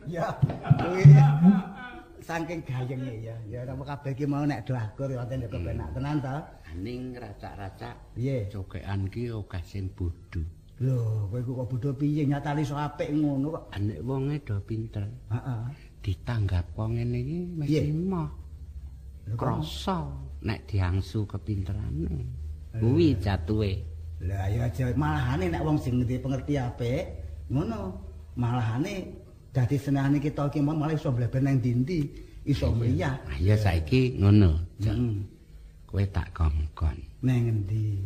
[0.08, 0.32] Ya,
[0.80, 1.04] kuwi
[2.29, 3.37] saking gayenge ya.
[3.49, 6.37] Ya napa kabeh iki mau nek do agur wonten yo kepenak tenan to.
[6.68, 8.45] Aning racak-racak Piye?
[8.53, 10.45] cokekan ki akeh sing bodho.
[10.79, 13.64] Lho, kowe kok bodho piye nyatali so apik ngono kok.
[13.72, 15.09] Anek wonge do pinter.
[15.33, 15.62] Heeh.
[16.05, 18.29] Ditanggap kok ngene iki mesti moh.
[19.33, 19.99] Kok- Krasa
[20.45, 22.29] nek diangsu kepinterane.
[22.76, 23.72] Kuwi jatuhe.
[24.29, 27.05] Lah ya aja malahane nek wong sing ngerti pengerti apik
[27.49, 28.05] ngono.
[28.39, 28.95] Malahane
[29.53, 31.99] dadi senengane kita iki malah iso mlebu nang ndi
[32.49, 33.16] iso mriyah.
[33.28, 34.57] Ah ya saiki ngono.
[34.80, 34.96] Cak.
[34.96, 35.24] Hmm.
[35.88, 36.96] Kowe tak kongkon.
[37.24, 37.96] Nang endi?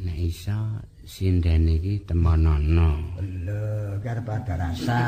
[0.00, 0.56] Nek iso
[1.04, 3.16] sindene iki temonono.
[3.20, 5.00] Lho, karep rasa.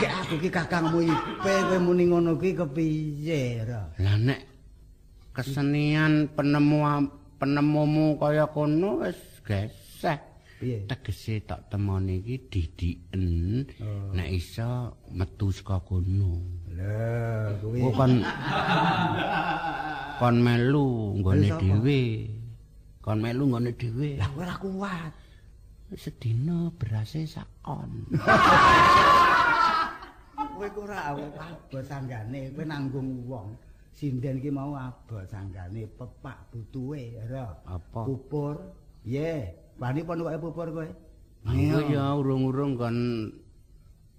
[0.30, 3.82] aku ki kakangmu Ipe kowe muni ngono ki kepiye, Ra?
[3.98, 4.40] Lah nek
[5.34, 6.86] kesenian penemu
[7.40, 9.89] penemumu kaya kono wis geseh.
[10.60, 10.84] Piye?
[10.84, 14.12] Tegese tak temoni iki didiken Oh.
[14.12, 16.36] nek iso metu saka kono.
[16.76, 18.12] Lah, kuwi Ku kon
[20.20, 22.00] kon melu nggone dhewe.
[23.00, 24.20] Kon melu nggone dhewe.
[24.20, 25.12] lah ora kuat.
[25.96, 28.04] Sedina berase sakon.
[30.60, 33.56] Kowe ora abot sanggane, kowe nanggung wong.
[33.96, 37.48] Sinden ki mau abot sanggane pepak butuhe, Ra.
[37.64, 38.04] Apa?
[38.04, 38.60] Pupur.
[39.00, 39.56] Piye?
[39.80, 40.88] Wani pon kok pupur kowe?
[41.48, 42.96] Aku ya urung-urung kon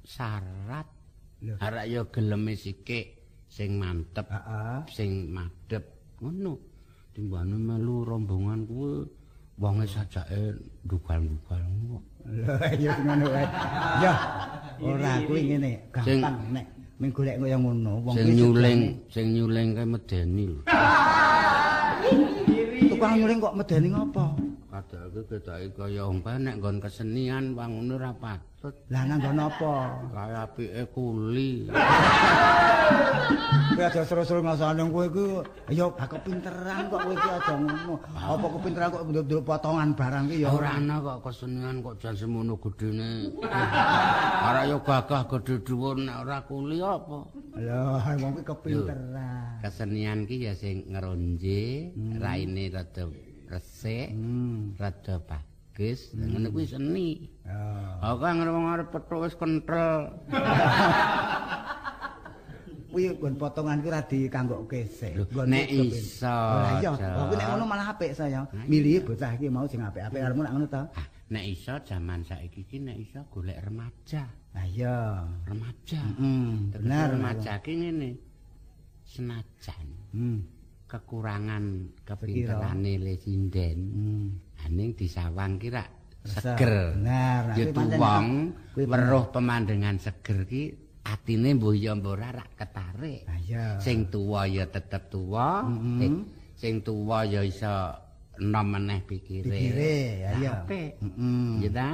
[0.01, 0.89] syarat.
[1.61, 4.81] Arek ya geleme sikik sing mantep, Heeh.
[4.89, 5.85] sing madhep
[6.17, 6.57] ngono.
[7.13, 9.05] Timbane melu rombongan kuwi
[9.61, 10.57] wonge sajake
[10.89, 12.03] dugal-dugal kok.
[12.25, 13.45] Lho, ya ngono wae.
[14.01, 14.13] Ya.
[14.81, 16.65] Ora kuwi ngene, gampang nek
[16.97, 18.79] ming golek kaya ngono, wong Sing nyuling,
[19.13, 20.61] sing nyuling kae medeni lho.
[22.89, 24.25] tukang nyuling kok medeni ngopo?
[24.81, 28.73] Kadake ketake kaya umpah nek nggon kesenian wong ngono ora patut.
[28.89, 29.73] Lah nang ngono apa?
[30.09, 31.69] Kaya apike kuli.
[33.71, 35.25] Kowe aja seru-seru ngasane kowe iku
[35.69, 37.93] ya gak kepinteran kok kowe iki aja ngono.
[38.17, 42.57] Apa kepinteran kok nduk potongan barang ki ya Ora ana kok kesenian kok jan semono
[42.57, 43.37] gedene.
[44.41, 47.19] Ora ya gagah gedhe dhuwur nek ora kuli apa.
[47.61, 49.61] Lah, wong ki kepinteran.
[49.61, 53.05] Kesenian ki ya sing ngeronje, raine rada
[53.51, 54.79] resik, Hmm.
[54.79, 57.09] rada bagus, ngono kuwi seni.
[57.43, 57.59] Ya.
[57.99, 60.07] Aku kan wong arep petuk wis kentrel.
[62.91, 65.15] Kuwi nggon potongan ki ora dikanggokke sik.
[65.15, 68.43] Lho, Nggon nek iso, Lah iya, kok nek ngono malah apik saya.
[68.67, 70.91] Milih bocah iki mau sing apik-apik karepmu nek ngono ta.
[70.99, 74.27] Ah, nek iso jaman saiki ki nek iso golek remaja.
[74.51, 75.23] Lah iya.
[75.47, 76.03] Remaja.
[76.19, 77.07] Hmm, Tegese bener.
[77.15, 78.09] remaja ki ngene.
[79.07, 80.43] Senajan Hmm.
[80.91, 81.63] Kekurangan
[82.03, 83.77] kepinterane le sinden.
[83.95, 84.27] Hmm.
[84.67, 85.87] Aning disawang ki rak
[86.21, 86.43] Resep.
[86.43, 86.93] seger.
[86.99, 88.25] Bener, Ya kuwi pancen wong
[88.75, 90.63] weruh pemandangan seger ki
[91.01, 93.25] atine mbuh ya mbok ora rak ketarik.
[93.47, 93.79] Iya.
[93.81, 95.65] Sing tuwa ya tetep tuwa,
[95.97, 96.13] eh,
[96.59, 97.73] sing tuwa ya iso
[98.37, 99.49] enom meneh pikire.
[99.49, 100.61] Pikire, ya.
[100.69, 100.93] Heeh.
[101.65, 101.89] Ya ta?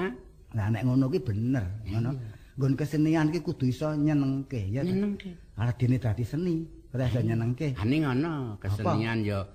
[0.56, 2.12] Lah nek ngono ki bener, ngono.
[2.58, 4.82] Nggon kesenian ki kudu iso nyenengke ya.
[4.84, 5.56] Nyenengke.
[5.56, 6.68] Ala dene dadi seni,
[6.98, 7.68] ora iso nyenengke.
[7.78, 9.46] Aning ngono, kesenian ya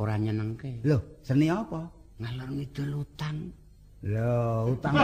[0.00, 0.80] ora nyenengke.
[0.80, 1.84] Lho, seni apa?
[2.16, 3.36] Ngalor ngidul utang.
[4.00, 4.96] Lho, utang.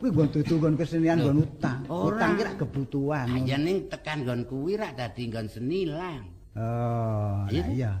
[0.00, 1.80] Kuwi nggon dudu nggon kesenian nggon utang.
[1.92, 3.28] Utang ki rak kebutuhan.
[3.44, 6.32] Ya ning tekan nggon kuwi rak dadi nggon seni lang.
[6.54, 7.60] Oh, Iya.
[7.60, 7.92] lah iya.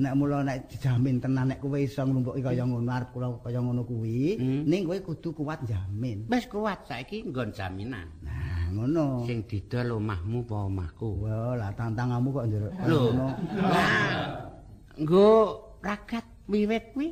[0.00, 3.84] Nek mula nek dijamin tenan nek kowe iso nglumpuki kaya ngono arep kula kaya ngono
[3.84, 4.62] kuwi, Hmm.
[4.64, 6.24] ning kowe kudu kuat jamin.
[6.26, 8.08] Wis kuat saiki nggon jaminan.
[8.24, 8.39] Nah,
[8.72, 9.26] ngono.
[9.26, 11.08] Sing didol omahmu apa omahku?
[11.26, 13.02] Wah, lah tantanganmu kok njero Lho.
[15.00, 15.28] nggo
[15.80, 17.08] ragat wiwit kuwi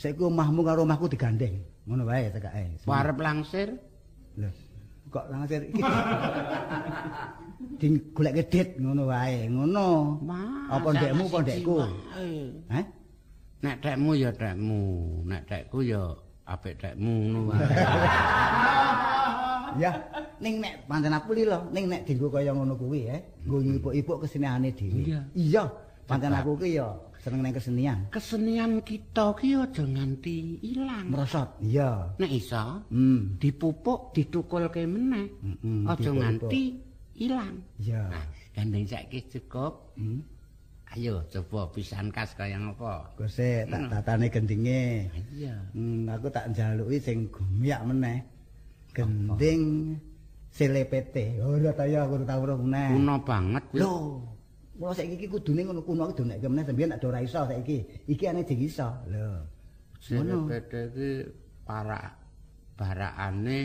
[0.00, 1.62] Saiki omahmu karo omahku digandeng.
[1.86, 2.82] Ngono wae tekake.
[2.86, 3.68] arep langsir.
[4.34, 4.50] Lho.
[5.12, 5.82] Kok langsir iki.
[7.80, 10.18] Ding golek dit ngono wae, ngono.
[10.72, 11.74] Apa ndekmu apa ndekku?
[11.78, 12.34] wae.
[12.72, 12.84] Hah?
[13.62, 14.82] Nek dekmu ya dekmu,
[15.22, 16.02] nek dekku ya
[16.50, 17.62] apik dekmu ngono wae.
[19.78, 19.92] Ya,
[20.40, 23.16] ning nek pancen aku lilo, ning nek dienggo kaya ngono kuwi ya,
[23.46, 25.00] nggo ipuk-ipuk keseniane dhewe.
[25.06, 25.20] Iya.
[25.32, 25.64] Iya,
[26.04, 26.88] pancen aku ki ya
[27.22, 27.98] seneng ning kesenian.
[28.10, 31.06] Kesenian kita ki aja nganti ilang.
[31.06, 31.54] Merosot.
[31.62, 32.18] Iya.
[32.18, 33.38] Nek iso Hmm.
[33.38, 35.30] dipupuk ditukulke meneh.
[35.38, 36.82] Mm-mm, Aja nganti
[37.22, 37.62] ilang.
[37.78, 38.10] Iya.
[38.10, 38.26] Nah,
[38.58, 39.94] gandeng saiki cukup.
[39.94, 40.26] Hmm.
[40.92, 43.16] Ayo coba pisan kas kaya apa?
[43.16, 45.08] Gosek tak tatane gendinge.
[45.32, 45.56] Iya.
[45.72, 48.20] Hmm, aku tak njaluki sing gumyak meneh.
[48.92, 49.96] Gending
[50.52, 51.40] selepete.
[51.40, 52.92] Ora ta ya aku tau weruh meneh.
[52.92, 53.80] Kuno banget kuwi.
[53.80, 54.20] Lho,
[54.76, 57.78] kula saiki iki kudune ngono kuno iki donekke meneh sampeyan nek ora iso saiki.
[58.12, 58.88] Iki ane sing iso.
[59.08, 59.48] Lho.
[60.12, 60.44] Ngono.
[60.44, 61.10] CPT ki
[61.64, 62.12] para
[62.76, 63.58] barakane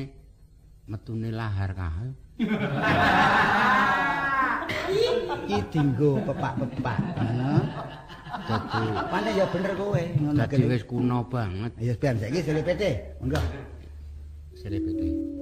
[0.88, 2.08] metune lahar kae.
[5.48, 6.98] Iki dinggo pepak-pepak.
[7.20, 7.56] Ngono.
[8.48, 13.20] Dadi Pancen ya bener kowe ngono dadi wis kuno banget Ya ben saiki selepete.
[13.20, 13.40] Monggo.
[14.64, 15.37] CDPT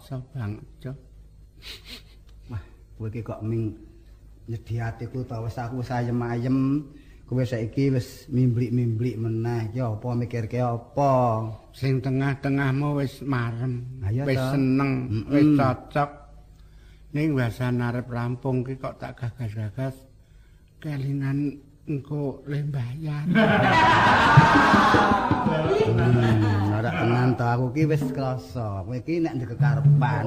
[0.00, 0.96] rekoso banget, Cok.
[2.48, 2.62] Wah,
[2.96, 3.76] kowe iki kok ming
[4.48, 6.88] nyedi atiku ta wis aku wis ayem-ayem.
[7.28, 9.70] Kowe saiki wis mimblik-mimblik meneh.
[9.76, 11.12] Ya apa mikirke apa?
[11.76, 16.10] Sing tengah-tengahmu wis marem, Ayo, wis seneng, wis cocok.
[17.12, 19.98] Ning wasan arep rampung ki kok tak gagas-gagas
[20.80, 23.24] kelingan engko le mbayar.
[25.90, 28.82] Hmm, ora tenan to aku ki wis krasa.
[28.88, 30.26] Kowe iki nek ndek kekarepan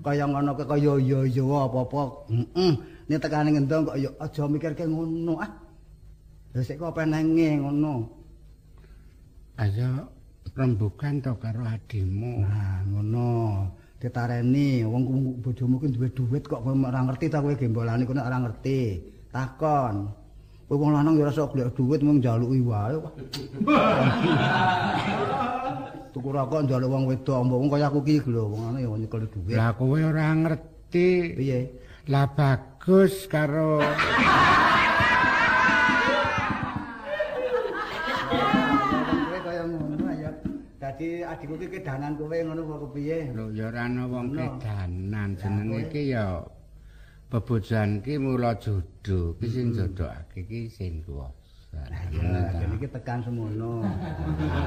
[0.00, 2.02] kaya ngono kaya yo yo apa-apa.
[2.32, 2.72] Heeh.
[3.08, 5.50] Nek tekane ngendong kok yo aja mikirke ngono ah.
[6.56, 7.94] Lha sik kok penenge ngono.
[9.60, 10.08] Ayo
[10.56, 12.42] rembukan to karo adimu.
[12.42, 13.30] Nah, ngono.
[14.00, 18.24] Ditareni wong ku- bojomu ki duwe dhuwit kok kowe ora ngerti ta kowe gembolane kono
[18.24, 18.80] ora ngerti.
[19.28, 20.08] Takon.
[20.70, 22.94] Kowe wong lanang ya ora sok golek dhuwit mung njaluki wae.
[26.14, 29.58] Tuku rokok njaluk wong wedok, wong kaya aku ki lho, wong ana ya nyekel dhuwit.
[29.58, 31.34] Lah kowe ora ngerti.
[31.34, 31.74] Piye?
[32.06, 33.82] Lah bagus karo.
[40.78, 43.34] Dadi adikku ki kedanan kowe ngono apa kepiye?
[43.34, 46.46] lho ya ora ana wong kedanan jenenge iki ya
[47.30, 51.78] bebojan ki mula jodoh ki sing jodohake ki sing kuwasa.
[52.10, 53.86] Ya, kene iki tekan semono.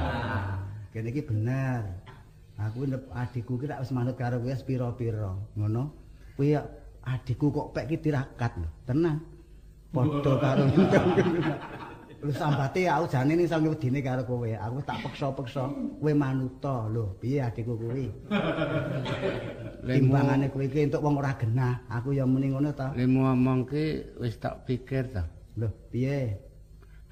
[0.96, 1.84] Kene iki bener.
[2.56, 5.92] Aku ndep adikku ki tak wis manut karo kowe wis pira-pira, ngono.
[6.38, 6.56] Kuwi
[7.04, 9.20] adikku kok pek ki tirakat lho, tenan.
[9.92, 10.64] Padha karo
[12.24, 14.48] Lu sambate aku jane ning sange wedine karo kowe.
[14.48, 15.68] Aku tak peksa-peksa
[16.00, 17.12] kowe manuta lho.
[17.20, 18.08] Piye adikku kuwi?
[19.84, 21.84] Timbangane kowe iki entuk wong ora genah.
[21.92, 22.96] Aku ya muni ngono ta.
[22.96, 25.20] Lemu omong ki wis tak pikir to.
[25.60, 26.40] Lho, piye?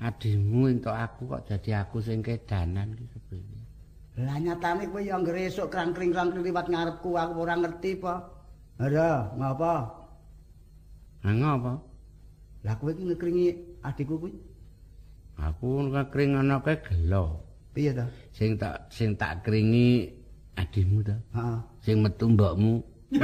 [0.00, 3.60] Adimu entuk aku kok jadi aku sing kedanan ki kepiye.
[4.24, 8.32] Lah nyatane kowe ya anggere esuk krangkring-krangkring liwat ngarepku aku ora ngerti apa.
[8.80, 9.74] Ada, ngapa?
[11.20, 11.72] Lah ngopo?
[12.64, 13.46] Lah kowe iki ngekringi
[13.84, 14.51] adikku kuwi.
[15.42, 17.42] Aku ngekring ana ke gelo.
[17.74, 18.06] Piye ta?
[18.30, 20.06] Sing tak sing tak kringi
[20.54, 21.16] adimu to.
[21.34, 21.58] Heeh.
[21.82, 22.78] Sing metu mbokmu.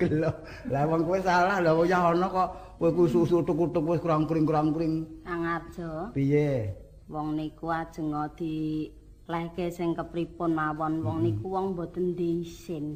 [0.00, 0.34] Gelo.
[0.66, 2.48] Lah wong kowe salah lha ya ana kok
[2.82, 5.06] kowe ku susu tuk-tuk wis krangkring-krangkring.
[5.22, 6.74] Angarjo, Piye?
[7.10, 8.86] wong niku ajeng di
[9.26, 12.94] lehke sing kepripun mawon wong niku wong boten diisin.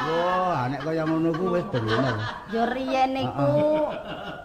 [0.00, 2.14] Wah, nek kaya ngono ku wis bener.
[2.48, 3.52] Yo riyen niku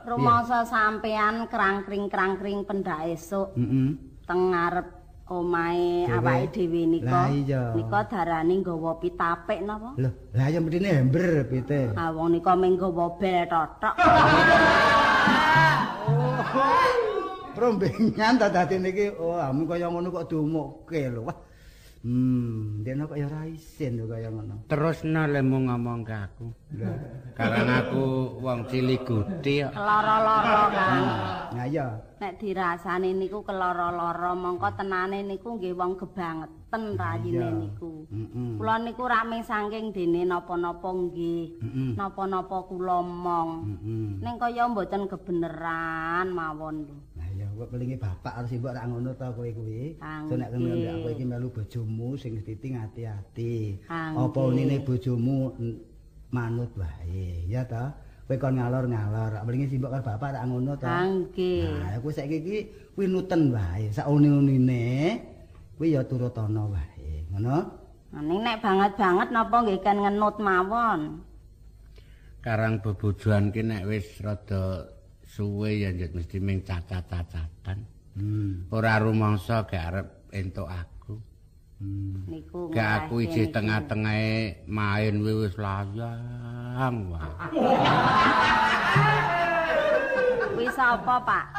[0.03, 3.95] rumangsa sampean krangkring-krangkring pendak esuk Heeh.
[4.27, 4.87] teng ngarep
[5.31, 7.31] omahe awake dhewe nika.
[7.73, 9.95] Nika darane nggawa pitapik napa?
[9.97, 11.95] Lho, lah ya mrene ember pite.
[11.95, 13.95] Ah wong nika mung nggawa bel totok.
[17.55, 21.23] Prombengan ta dadi niki oh amu kaya ngono kok diumukke lho.
[21.31, 21.54] Wah.
[22.05, 24.69] Hmm, dene kok ya ora isin lho kaya ngono.
[24.69, 26.47] Terusno lemu ngomong ke aku.
[27.33, 28.03] Karang aku
[28.45, 29.73] wong ciligudi kok.
[29.73, 31.01] Keloro-loro kan.
[31.57, 31.97] Nah iya.
[32.21, 37.49] Nek dirasani niku keloro-loro mongko tenane niku nggih wong gebangeten rayine Iya.
[37.49, 38.05] niku.
[38.13, 38.49] Heeh.
[38.61, 41.57] Kula niku rame saking dene napa-napa nggih.
[41.97, 43.49] Napa-napa kula mong.
[43.81, 44.21] Heeh.
[44.21, 46.97] Ning kaya mboten kebeneran mawon lho.
[47.55, 49.95] Ya kok kelingi bapak harus mbok rak ngono ta kowe kuwi.
[50.03, 50.27] Angge.
[50.27, 53.79] So nek kene mbak kowe iki melu bojomu sing titing ati-ati.
[53.87, 54.19] Angge.
[54.19, 55.79] Apa unine bojomu n-
[56.35, 57.95] manut wae, ya ta?
[58.27, 61.07] Kowe kon ngalor-ngalor, rak kelingi simbok karo bapak rak ngono ta.
[61.07, 61.63] Angge.
[61.63, 62.57] Nah, kowe saiki iki
[62.91, 63.87] kuwi nuten wae.
[63.87, 64.83] Saune-unine
[65.79, 67.23] kuwi ya turut ana wae.
[67.31, 67.57] Ngono?
[68.19, 71.23] Ning nek banget-banget napa nggih kan ngenut mawon.
[72.43, 74.91] Karang bebojoan ki nek wis rada
[75.35, 77.83] suwe ya njut mesti ming cacat-cacatan.
[78.15, 78.71] Hmm.
[78.71, 81.19] Ora rumangsa gak arep entuk aku.
[81.83, 82.23] Hmm.
[82.31, 83.55] Niku Gak aku ngerahke isih niku.
[83.59, 84.35] tengah-tengahe
[84.71, 87.31] main wis layang wae.
[90.55, 91.45] Kuwi sapa, Pak?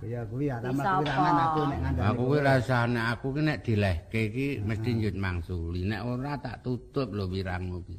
[0.00, 1.04] Ya kuwi ya sapa?
[1.04, 2.08] kuwirangan aku nek ngandani.
[2.08, 5.84] Aku kuwi rasane aku ki nek dilehke iki mesti njut mangsuli.
[5.84, 7.96] Nek ora tak tutup lho wirangmu ki.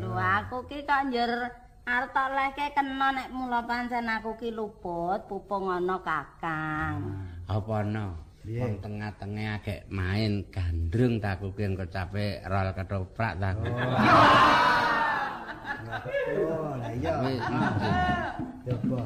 [0.00, 1.28] Lho aku ki kok njur
[1.82, 6.98] arep tok lehke kena nek mula pancen aku ki luput pupung ana Kakang.
[7.50, 8.14] Apa no?
[8.42, 8.58] Piye?
[8.58, 13.66] Wong tengah-tengah agek main gandrung tak aku ki engko cape rol ketoprak tak aku.
[16.42, 17.12] Oh, lah iya.
[17.18, 17.90] Kuwi ngerti.
[18.62, 19.00] Coba.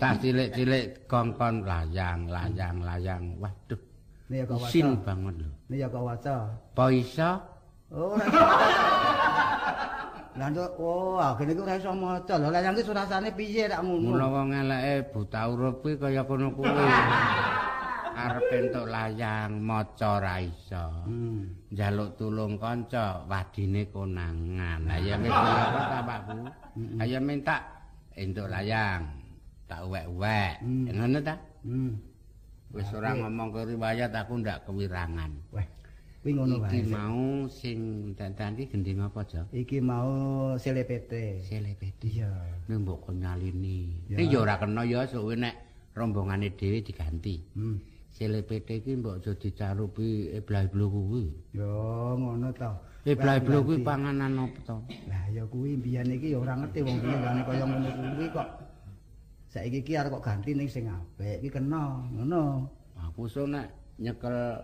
[0.00, 3.24] Tak cilik-cilik kongkon layang, layang, layang.
[3.38, 3.80] Waduh,
[4.28, 4.72] Nih ya kok waca.
[4.72, 5.50] sin banget lho.
[5.68, 6.36] Nih ya kok waca.
[6.48, 7.30] Apa iso?
[7.92, 8.16] Oh.
[10.32, 10.48] Lah
[10.80, 12.40] oh, agene ku ora iso maca.
[12.40, 14.26] Lho layang ki surasane piye rak Mula ngono.
[14.32, 16.72] wong eleke buta huruf kuwi kaya kono kuwi.
[18.22, 21.04] Arep entuk layang maca ora iso.
[21.04, 21.68] Hmm.
[21.68, 24.88] Njaluk tulung kanca wadine konangan.
[24.88, 26.38] Lah ya wis apa ta Pakku?
[27.00, 27.56] Ayo minta
[28.16, 29.04] entuk layang.
[29.68, 30.64] Tak uwek-uwek.
[30.64, 30.88] Hmm.
[30.96, 31.36] Ngono ta?
[31.60, 31.92] Hmm.
[32.72, 35.28] Wis ora ngomong ke riwayat aku ndak kewirangan.
[35.52, 35.68] Weh,
[36.22, 36.94] kuwi ngono Iki wae.
[36.94, 37.78] mau sing
[38.14, 39.42] dandan iki gending apa, Jo?
[39.50, 40.10] Iki mau
[40.54, 41.42] selepete.
[41.42, 42.22] Selepeti.
[42.22, 42.30] Iya.
[42.70, 43.90] Ning mbok kok nyalini.
[44.06, 44.22] Ya.
[44.22, 45.54] Ning ya ora kena ya suwe nek
[45.98, 47.42] rombongane dhewe diganti.
[47.58, 47.82] Hmm.
[48.14, 51.26] Selepete iki mbok aja dicarupi eblah-eblo kuwi.
[51.58, 51.74] Ya
[52.14, 52.70] ngono ta.
[53.02, 54.78] Eblah-eblo kuwi panganan apa to?
[55.10, 58.48] Lah ya kuwi mbiyen iki ya ora ngerti wong lane kaya ngono kuwi kok.
[59.50, 62.70] Saiki iki arep kok ganti ning sing apik iki kena, ngono.
[63.10, 64.54] Aku so nek nyekel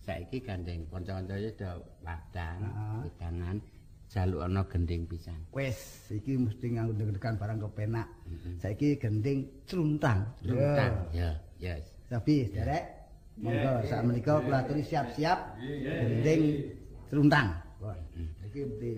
[0.07, 2.61] Saiki gandeng kanca-kanca wis padang,
[3.03, 3.59] padangan.
[3.59, 3.76] Uh.
[4.11, 5.39] Jaluk ana gending pisan.
[5.51, 8.07] Wes, iki mesti nganggo deg-degan barang kepenak.
[8.63, 10.27] Saiki gending cluntang.
[10.47, 11.85] Luntang, ya, yes.
[12.07, 12.97] Sabi, derek.
[13.37, 16.73] Monggo sak menika kula aturi siap-siap gending
[17.13, 17.53] cluntang.
[17.85, 17.93] Wah,
[18.49, 18.91] iki mesti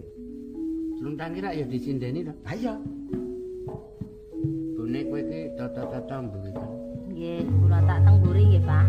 [0.99, 2.35] Luntang kira ya disindeni to.
[2.47, 2.75] ayo.
[4.75, 6.71] Bune kowe iki tata-tata mburi kan.
[7.11, 8.87] Nggih, kula tak tengguri nggih, Pak.